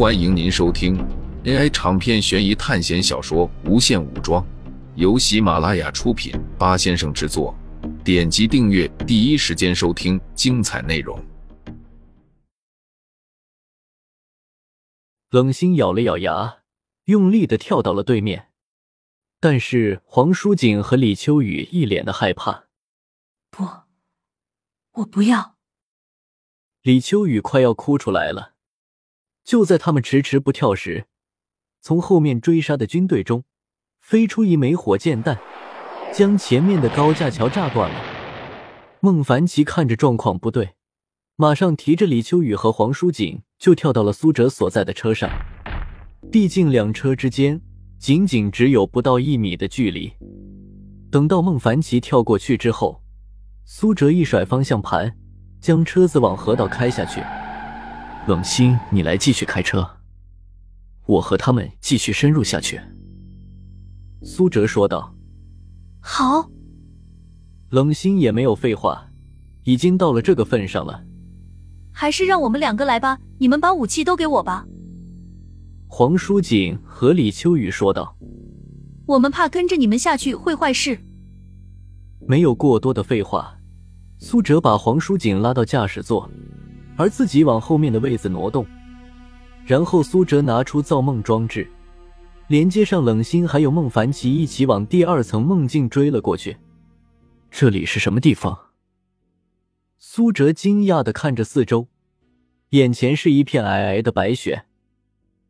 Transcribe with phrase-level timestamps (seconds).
[0.00, 0.96] 欢迎您收听
[1.44, 4.42] AI 长篇悬疑探险小说《无限武装》，
[4.94, 7.54] 由喜马拉雅出品，八先生制作。
[8.02, 11.22] 点击订阅，第一时间收听精彩内容。
[15.28, 16.60] 冷心咬了咬牙，
[17.04, 18.48] 用力的跳到了对面，
[19.38, 22.68] 但是黄舒锦和李秋雨一脸的害怕。
[23.50, 23.68] 不，
[24.92, 25.56] 我不要。
[26.80, 28.54] 李秋雨快要哭出来了。
[29.50, 31.06] 就在他们迟迟不跳时，
[31.80, 33.42] 从后面追杀的军队中
[34.00, 35.40] 飞出一枚火箭弹，
[36.12, 37.96] 将前面的高架桥炸断了。
[39.00, 40.74] 孟凡奇看着状况不对，
[41.34, 45.28] 马上提着李秋雨和黄舒锦就跳到了苏哲所在的车上。
[46.30, 47.60] 毕竟两车之间
[47.98, 50.12] 仅仅只有不到一米的距离。
[51.10, 53.02] 等到孟凡奇跳过去之后，
[53.64, 55.12] 苏哲一甩方向盘，
[55.60, 57.20] 将车子往河道开下去。
[58.26, 59.88] 冷心，你来继续开车，
[61.06, 62.80] 我和他们继续深入下去。”
[64.22, 65.14] 苏哲说道。
[66.00, 66.48] “好。”
[67.70, 69.10] 冷心也没有废话，
[69.64, 71.04] 已经到了这个份上了，
[71.92, 73.18] 还是让我们两个来吧。
[73.38, 74.66] 你们把武器都给我吧。”
[75.88, 78.16] 黄书锦和李秋雨说道。
[79.06, 81.00] “我们怕跟着你们下去会坏事。”
[82.28, 83.56] 没有过多的废话，
[84.18, 86.30] 苏哲把黄书锦拉到驾驶座。
[87.00, 88.66] 而自己往后面的位子挪动，
[89.64, 91.66] 然后苏哲拿出造梦装置，
[92.48, 96.58] 连接上冷心还有孟凡奇，一起往第二层梦境追了过去。
[97.50, 98.66] 这里是什么地方？
[99.96, 101.88] 苏哲惊讶的看着四周，
[102.68, 104.66] 眼前是一片皑皑的白雪。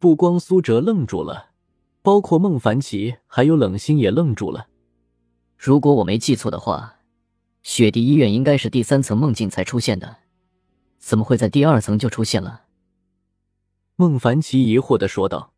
[0.00, 1.50] 不光苏哲愣住了，
[2.02, 4.66] 包括孟凡奇还有冷心也愣住了。
[5.56, 6.96] 如果我没记错的话，
[7.62, 10.25] 雪地医院应该是第三层梦境才出现的。
[11.06, 12.64] 怎么会在第二层就出现了？
[13.94, 15.52] 孟凡奇疑惑的说道。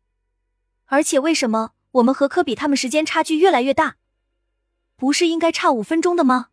[0.85, 3.95] 而且为什么我们和科比他们时间差距越来越大？
[4.95, 6.49] 不是应该差五分钟的吗？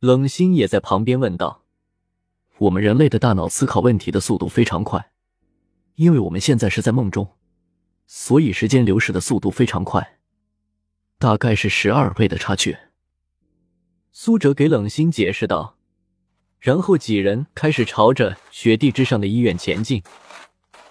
[0.00, 1.62] 冷心也在旁边问道。
[2.58, 5.12] 我们人类的大脑思考问题的速度非常快，
[5.94, 7.28] 因为我们现在是在梦中，
[8.06, 10.18] 所以时间流逝的速度非常快，
[11.16, 12.76] 大概是十二倍的差距。
[14.12, 15.78] 苏哲给冷心解释道。
[16.60, 20.02] 然后几人开始朝着雪地之上的医院前进。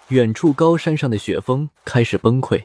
[0.08, 2.64] 远处高山上的雪峰开始崩溃，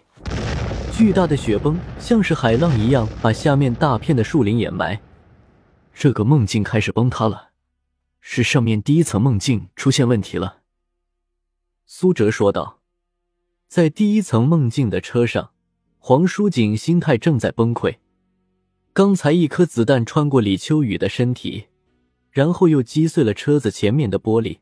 [0.91, 4.99] 巨大的雪崩像是海浪一样把下面大片的树林掩埋。
[5.93, 7.49] 这个梦境开始崩塌了，
[8.19, 10.61] 是上面第一层梦境出现问题了。
[11.85, 12.79] 苏哲说道。
[13.67, 15.49] 在第一层梦境的车上，
[15.97, 17.97] 黄书锦心态正在崩溃。
[18.93, 21.65] 刚才一颗子弹穿过李秋雨的身体。
[22.35, 24.59] 然后又击碎了车子前面的玻璃，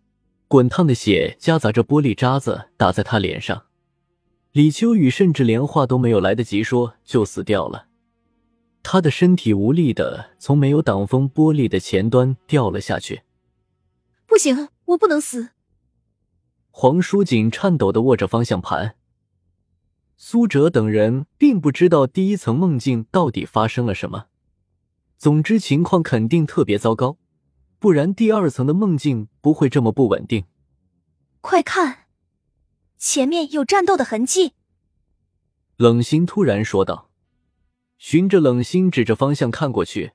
[0.47, 3.63] 滚烫的血夹杂着玻璃渣子打在他脸上。
[4.51, 7.88] 李秋雨甚至连话都没有来得及说，就死掉了。
[8.83, 13.23] 他的身体无力的从没有挡风玻璃的前端掉了下去。
[14.28, 15.50] 不行，我不能死！
[16.69, 18.97] 黄书锦颤抖的握着方向盘。
[20.16, 24.28] 苏哲等人并不知道第一层梦境到底发生了什么，
[25.17, 27.17] 总之情况肯定特别糟糕。
[27.83, 30.45] 不然，第二层的梦境不会这么不稳定。
[31.41, 32.05] 快看，
[32.97, 34.53] 前面有战斗的痕迹！
[35.75, 37.09] 冷心突然说道。
[37.97, 40.13] 循着冷心指着方向看过去，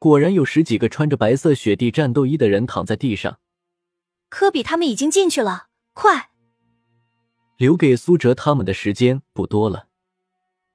[0.00, 3.38] 果然有十几个穿着白色雪地战斗衣的人躺在地上。
[4.28, 6.30] 科比他们已经进去了，快！
[7.56, 9.86] 留给苏哲他们的时间不多了。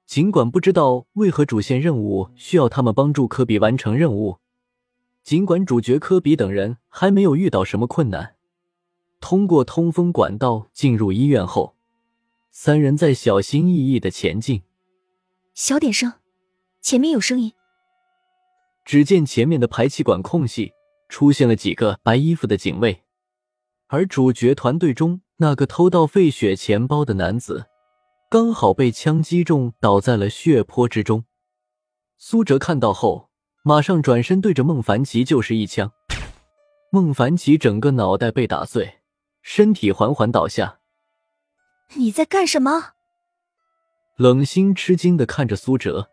[0.06, 4.38] 尽管不知道为何主线任务需要他们帮助科比完成任务。
[5.26, 8.36] 尽管主角科比等人还没有遇到什么困难，
[9.20, 11.74] 通过通风管道进入医院后，
[12.52, 14.62] 三人在小心翼翼的前进。
[15.52, 16.12] 小点声，
[16.80, 17.52] 前面有声音。
[18.84, 20.72] 只见前面的排气管空隙
[21.08, 23.02] 出现了几个白衣服的警卫，
[23.88, 27.66] 而主角团队中那个偷盗费雪钱包的男子，
[28.30, 31.24] 刚好被枪击中，倒在了血泊之中。
[32.16, 33.28] 苏哲看到后。
[33.68, 35.90] 马上转身对着孟凡奇就是一枪，
[36.92, 39.00] 孟凡奇整个脑袋被打碎，
[39.42, 40.78] 身体缓缓倒下。
[41.96, 42.92] 你在干什么？
[44.18, 46.08] 冷心吃惊的看着苏哲，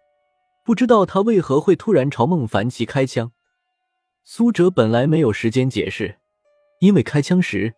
[0.65, 3.31] 不知道他为何会突然朝孟凡奇开枪。
[4.23, 6.17] 苏哲本来没有时间解释，
[6.79, 7.75] 因为开枪时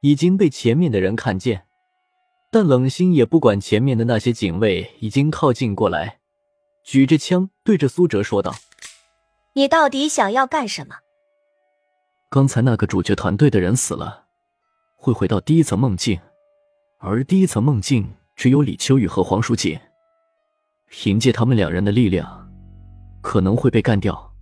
[0.00, 1.66] 已经被前面的人看见。
[2.50, 6.20] 但冷心也不管前面的那些警卫已经靠近过来，
[6.82, 8.54] 举着枪对着苏哲说道。
[9.54, 10.94] 你到底想要干什么？
[12.30, 14.26] 刚才那个主角团队的人死了，
[14.96, 16.20] 会回到第一层梦境，
[17.00, 19.76] 而第一层梦境只有李秋雨和黄书锦，
[20.88, 22.48] 凭借他们两人的力量，
[23.20, 24.32] 可能会被干掉。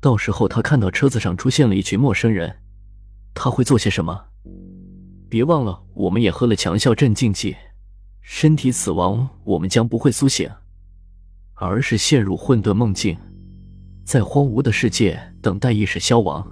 [0.00, 2.60] 到时候他看到车子上出现了一群陌生人，
[3.34, 4.26] 他会做些什么？
[5.30, 7.56] 别忘了，我们也喝了强效镇静剂，
[8.20, 10.50] 身体死亡，我们将不会苏醒，
[11.54, 13.16] 而是陷入混沌梦境，
[14.04, 16.46] 在荒芜的世界等待意识消亡。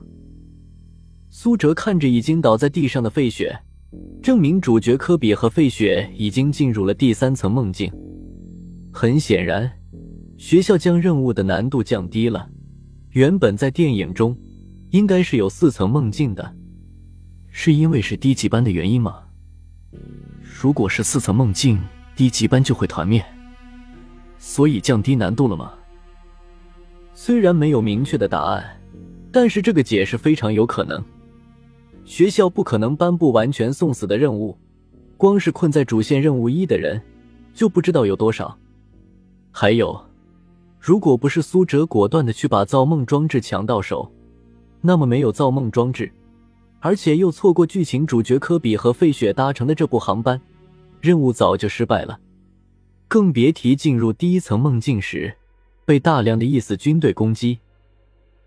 [1.31, 3.56] 苏哲看着已经倒在地上的费雪。
[4.22, 7.93] 证明主角科比和费雪已经进入了第三层梦境。
[8.90, 9.70] 很显然，
[10.38, 12.49] 学校将任务的难度降低了。
[13.10, 14.34] 原本在电影中
[14.90, 16.54] 应该是有四层梦境的，
[17.50, 19.22] 是因为是低级班的原因吗？
[20.43, 21.78] 如果是四层梦境，
[22.16, 23.22] 低级班就会团灭，
[24.38, 25.75] 所以降低难度了吗？
[27.14, 28.64] 虽然没有明确的答案，
[29.31, 31.03] 但是这个解释非常有可能。
[32.05, 34.56] 学校不可能颁布完全送死的任务，
[35.17, 37.00] 光是困在主线任务一的人
[37.55, 38.59] 就不知道有多少。
[39.50, 40.05] 还有，
[40.81, 44.11] 如果不是苏哲果断的去把造梦装置抢到手，
[44.81, 46.11] 那么没有造梦装置，
[46.81, 50.41] 而且又错过剧情主角科比和费雪搭乘的这部航班，
[51.00, 52.19] 任务早就失败了。
[53.06, 55.32] 更别提进入第一层梦境时
[55.84, 57.58] 被大量的异死军队攻击。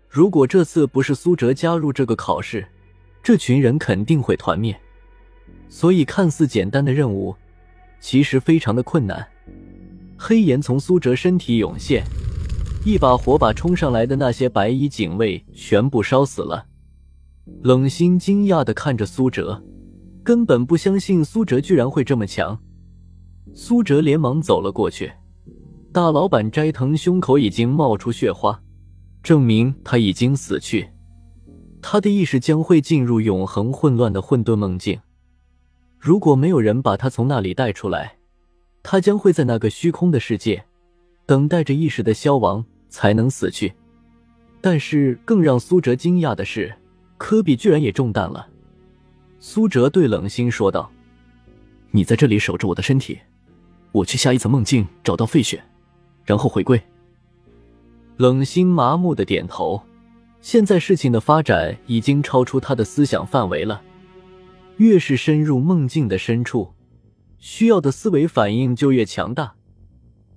[0.08, 2.66] 如果这次不是苏哲加入这个考试，
[3.22, 4.78] 这群人肯定会团灭，
[5.68, 7.34] 所以看似简单的任务，
[8.00, 9.26] 其实非常的困难。
[10.16, 12.02] 黑炎从苏哲身体涌现，
[12.84, 16.66] 一把火把冲上来的那些白衣警卫全部烧死了。
[17.62, 19.62] 冷心惊讶的看着苏哲，
[20.24, 22.58] 根本不相信苏哲居然会这么强。
[23.54, 25.12] 苏哲连忙走了过去，
[25.96, 28.60] 大老板斋藤胸口已经冒出血花，
[29.22, 30.86] 证明他已经死去。
[31.80, 35.00] 他的意识将会进入永恒混乱的混沌梦境。
[35.98, 38.18] 如果没有人把他从那里带出来，
[38.82, 40.62] 他将会在那个虚空的世界，
[41.24, 43.72] 等待着意识的消亡才能死去。
[44.60, 46.70] 但是更让苏哲惊讶的是，
[47.16, 48.46] 科比居然也中弹了。
[49.40, 50.92] 苏哲对冷心说道
[51.90, 53.18] ：“你在这里守着我的身体，
[53.92, 55.64] 我去下一层梦境找到费雪，
[56.26, 56.78] 然后回归。”
[58.18, 59.80] 冷心麻木的点头。
[60.40, 63.82] 现在事情的发展已经超出他的思想范围了。
[64.76, 66.72] 越是深入梦境的深处，
[67.38, 69.54] 需要的思维反应就越强大。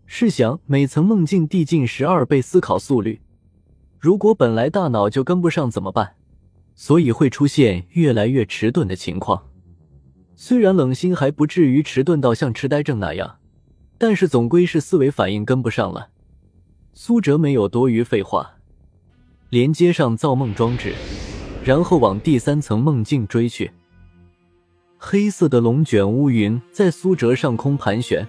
[0.05, 3.21] 试想，每层梦境递进十二倍思考速率，
[3.99, 6.15] 如果本来大脑就跟不上怎么办？
[6.73, 9.43] 所以会出现越来越迟钝的情况。
[10.35, 13.37] 虽然冷心还不至于迟钝到像痴呆症那样，
[13.99, 16.07] 但是总归是思维反应跟不上了。
[16.93, 18.53] 苏哲没有多余废话。
[19.49, 20.93] 连接上造梦装置，
[21.63, 23.71] 然后往第三层梦境追去。
[24.97, 28.27] 黑色的龙卷乌云在苏哲上空盘旋，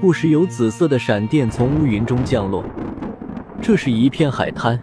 [0.00, 2.64] 不时有紫色的闪电从乌云中降落。
[3.62, 4.82] 这是一片海滩，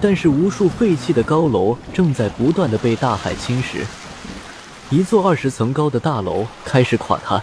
[0.00, 3.78] 但是无数废弃的高楼正在不断的被大海侵蚀。
[4.90, 7.42] 一座二十层高的大楼开始垮塌，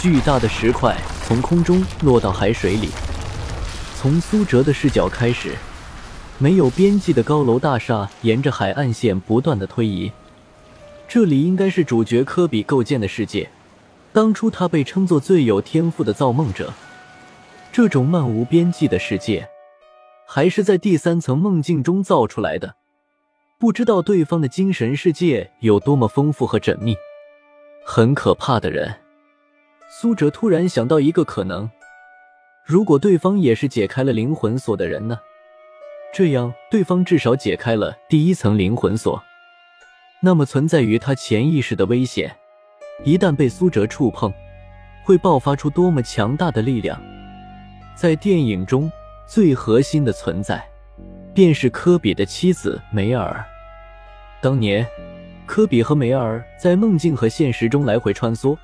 [0.00, 2.88] 巨大的石块从空中落到海水里。
[3.96, 5.54] 从苏哲的视角开始。
[6.42, 10.10] 没有边际的高楼大厦沿着海岸线不断的推移，
[11.06, 13.46] 这里应该是主角科比构建的世界。
[14.10, 16.72] 当初他被称作最有天赋的造梦者。
[17.70, 19.46] 这种漫无边际的世界，
[20.26, 22.76] 还是在第三层梦境中造出来的。
[23.58, 26.96] 不知道对方的精神世界有多么丰富和缜密，
[27.84, 28.96] 很可怕的人。
[29.92, 31.68] 苏哲突然想到一个可能：
[32.64, 35.18] 如果对方也是解开了灵魂锁的人呢？
[36.14, 39.20] 这样，对方至少解开了第一层灵魂锁。
[40.22, 42.36] 那么，存在于他潜意识的危险，
[43.02, 44.32] 一旦被苏哲触碰，
[45.02, 46.96] 会爆发出多么强大的力量？
[47.96, 48.88] 在电影中
[49.26, 50.64] 最核心的存在，
[51.34, 53.44] 便是科比的妻子梅尔。
[54.40, 54.86] 当年，
[55.46, 58.56] 科比和梅尔在梦境和现实中来回穿梭，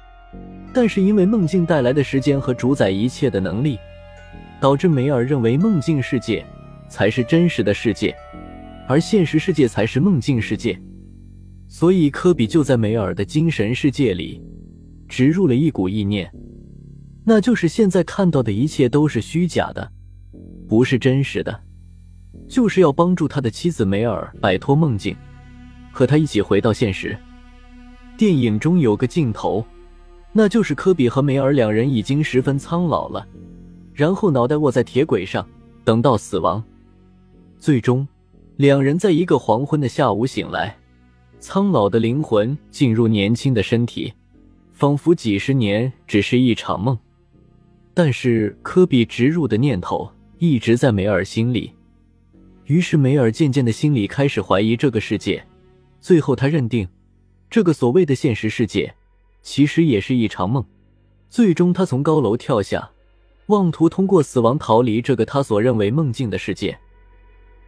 [0.76, 3.78] 但是因为梦境带来的时间和主宰一切的能力，
[4.60, 6.44] 导致梅尔认为梦境世界。
[6.88, 8.14] 才是真实的世界，
[8.86, 10.80] 而现实世界才是梦境世界。
[11.66, 14.40] 所以科比就在梅尔的精神世界里
[15.08, 16.30] 植入了一股意念，
[17.24, 19.90] 那就是现在看到的一切都是虚假的，
[20.68, 21.60] 不是真实的，
[22.48, 25.16] 就是要帮助他的妻子梅尔摆脱梦境，
[25.90, 27.18] 和他一起回到现实。
[28.16, 29.66] 电影中有个镜头，
[30.36, 33.26] 那就是科比和梅尔两人已经十分苍老了，
[33.94, 35.48] 然后脑袋卧在铁轨上，
[35.82, 36.62] 等到死亡。
[37.58, 38.06] 最终，
[38.56, 40.76] 两人在一个黄昏的下午醒来，
[41.40, 44.12] 苍老的灵魂进入年轻的身体，
[44.72, 46.98] 仿佛几十年只是一场梦。
[47.94, 51.72] 但是科比植入的念头一直在梅尔心里，
[52.66, 55.42] 于是梅尔渐渐的心里开始怀疑这个世界。
[55.98, 56.86] 最后，他认定
[57.48, 58.94] 这个所谓的现实世界
[59.46, 60.62] 其实也是一场梦。
[61.30, 62.90] 最终，他从高楼跳下，
[63.46, 66.76] 妄图通过死亡逃离这个他所认为梦境的世界。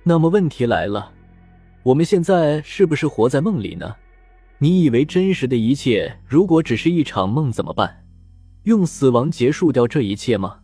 [0.03, 1.13] 那么，问题来了，
[1.85, 3.95] 我们现在是不是活在梦里呢？
[4.59, 8.05] 你以为真实的一切如果只是一场梦怎么办？
[8.65, 10.59] 用死亡结束掉这一切吗？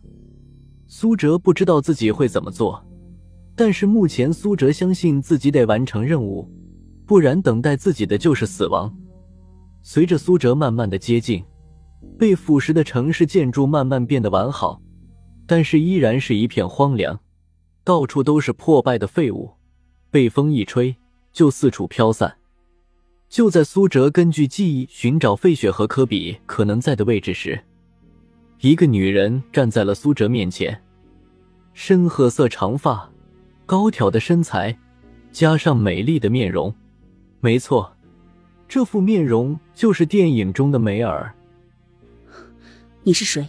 [0.85, 2.85] 苏哲不知道自己会怎么做，
[3.55, 6.51] 但是目前苏哲相信自己得完成任务，
[7.05, 8.93] 不然等待自己的就是死亡。
[9.87, 11.45] 随着苏哲慢慢的接近，
[12.17, 14.81] 被腐蚀的城市建筑慢慢变得完好，
[15.45, 17.19] 但是依然是一片荒凉，
[17.83, 19.51] 到处都是破败的废物，
[20.09, 20.95] 被风一吹
[21.31, 22.35] 就四处飘散。
[23.29, 27.63] 就在苏哲根据记忆寻找费雪和科比可能在的位置时，
[28.61, 30.81] 一个女人站在了苏哲面前，
[31.73, 33.07] 深褐色长发，
[33.67, 34.75] 高挑的身材，
[35.31, 36.73] 加上美丽的面容。
[37.39, 37.94] 没错，
[38.67, 41.33] 这副面容就是电影中的梅尔。
[43.03, 43.47] 你是谁？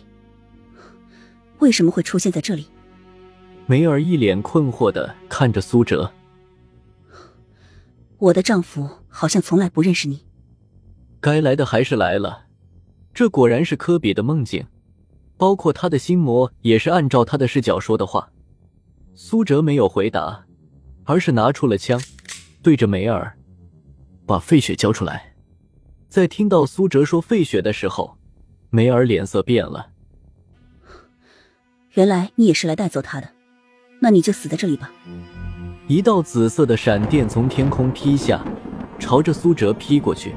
[1.58, 2.66] 为什么会出现在这里？
[3.66, 6.12] 梅尔一脸困惑的看着苏哲。
[8.18, 10.24] 我的丈夫好像从来不认识你。
[11.20, 12.46] 该来的还是来了，
[13.12, 14.66] 这果然是科比的梦境。
[15.38, 18.30] 包括他的心魔也是按照他的视角说的话。
[19.14, 20.46] 苏哲没有回答，
[21.04, 22.00] 而是拿出了枪，
[22.62, 23.36] 对着梅尔，
[24.26, 25.34] 把费雪交出来。
[26.08, 28.18] 在听到苏哲说费雪的时候，
[28.70, 29.90] 梅儿脸色变了。
[31.92, 33.30] 原来你也是来带走他的，
[34.00, 34.90] 那你就死在这里吧。
[35.88, 38.44] 一道紫色的闪电从天空劈下，
[38.98, 40.34] 朝着苏哲劈过去。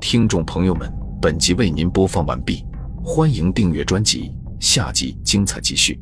[0.00, 2.64] 听众朋友们，本集为您播放完毕，
[3.04, 6.00] 欢迎订阅专辑，下集精彩继续。